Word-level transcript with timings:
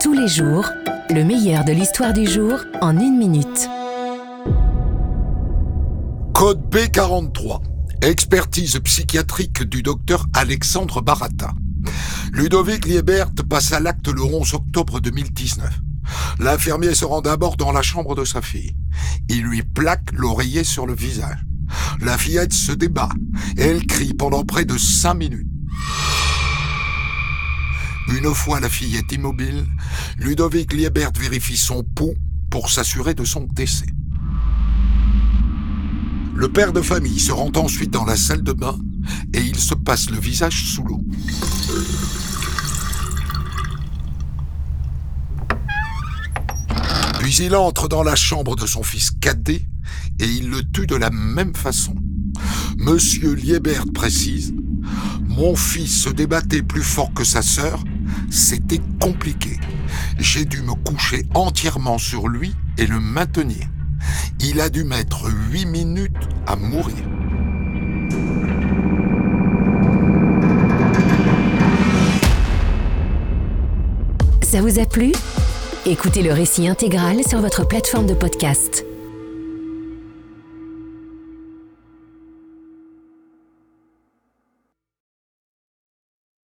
Tous 0.00 0.12
les 0.12 0.28
jours, 0.28 0.68
le 1.10 1.24
meilleur 1.24 1.64
de 1.64 1.72
l'histoire 1.72 2.12
du 2.12 2.26
jour 2.26 2.58
en 2.80 2.98
une 2.98 3.18
minute. 3.18 3.68
Code 6.34 6.60
B43. 6.70 7.60
Expertise 8.02 8.78
psychiatrique 8.78 9.62
du 9.64 9.82
docteur 9.82 10.26
Alexandre 10.34 11.00
Barata. 11.00 11.52
Ludovic 12.32 12.86
Liebert 12.86 13.30
passe 13.48 13.72
à 13.72 13.80
l'acte 13.80 14.08
le 14.08 14.22
11 14.22 14.54
octobre 14.54 15.00
2019. 15.00 15.68
L'infirmier 16.38 16.94
se 16.94 17.04
rend 17.04 17.20
d'abord 17.20 17.56
dans 17.56 17.72
la 17.72 17.82
chambre 17.82 18.14
de 18.14 18.24
sa 18.24 18.40
fille. 18.40 18.76
Il 19.28 19.42
lui 19.42 19.62
plaque 19.62 20.12
l'oreiller 20.12 20.64
sur 20.64 20.86
le 20.86 20.94
visage. 20.94 21.44
La 22.00 22.16
fillette 22.16 22.52
se 22.52 22.72
débat 22.72 23.10
elle 23.56 23.86
crie 23.86 24.14
pendant 24.14 24.44
près 24.44 24.64
de 24.64 24.78
cinq 24.78 25.14
minutes. 25.14 25.48
Une 28.08 28.34
fois 28.34 28.60
la 28.60 28.68
fillette 28.68 29.12
immobile, 29.12 29.66
Ludovic 30.18 30.72
Liebert 30.72 31.12
vérifie 31.18 31.56
son 31.56 31.82
pouls 31.82 32.16
pour 32.50 32.70
s'assurer 32.70 33.14
de 33.14 33.24
son 33.24 33.46
décès. 33.52 33.86
Le 36.34 36.48
père 36.48 36.72
de 36.72 36.80
famille 36.80 37.20
se 37.20 37.32
rend 37.32 37.52
ensuite 37.56 37.90
dans 37.90 38.04
la 38.04 38.16
salle 38.16 38.42
de 38.42 38.52
bain 38.52 38.78
et 39.34 39.40
il 39.40 39.58
se 39.58 39.74
passe 39.74 40.08
le 40.08 40.18
visage 40.18 40.64
sous 40.64 40.84
l'eau. 40.84 41.00
Puis 47.18 47.36
il 47.36 47.54
entre 47.56 47.88
dans 47.88 48.02
la 48.02 48.16
chambre 48.16 48.56
de 48.56 48.66
son 48.66 48.82
fils 48.82 49.10
cadet 49.10 49.66
et 50.20 50.26
il 50.26 50.48
le 50.48 50.62
tue 50.62 50.86
de 50.86 50.96
la 50.96 51.10
même 51.10 51.54
façon. 51.54 51.94
Monsieur 52.78 53.34
Liebert 53.34 53.84
précise 53.92 54.54
Mon 55.26 55.56
fils 55.56 56.02
se 56.04 56.08
débattait 56.08 56.62
plus 56.62 56.82
fort 56.82 57.12
que 57.12 57.24
sa 57.24 57.42
sœur, 57.42 57.82
c'était 58.30 58.80
compliqué. 59.00 59.58
J'ai 60.18 60.44
dû 60.44 60.62
me 60.62 60.74
coucher 60.74 61.26
entièrement 61.34 61.98
sur 61.98 62.28
lui 62.28 62.54
et 62.76 62.86
le 62.86 63.00
maintenir. 63.00 63.66
Il 64.40 64.60
a 64.60 64.68
dû 64.68 64.84
mettre 64.84 65.30
huit 65.50 65.66
minutes 65.66 66.12
à 66.46 66.56
mourir. 66.56 66.96
Ça 74.42 74.60
vous 74.60 74.78
a 74.78 74.86
plu? 74.86 75.12
Écoutez 75.84 76.22
le 76.22 76.32
récit 76.32 76.68
intégral 76.68 77.22
sur 77.26 77.40
votre 77.40 77.66
plateforme 77.66 78.06
de 78.06 78.14
podcast. 78.14 78.84